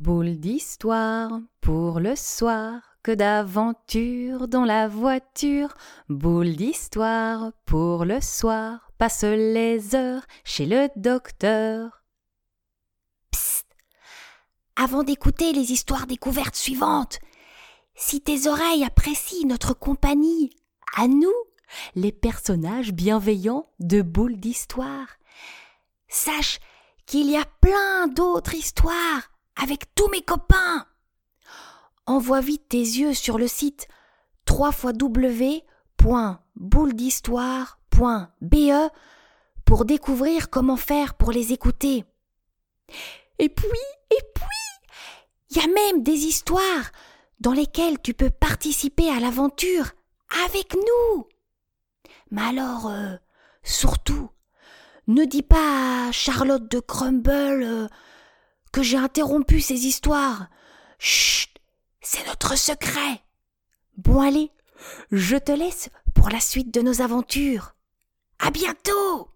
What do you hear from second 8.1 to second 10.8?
soir, passe les heures chez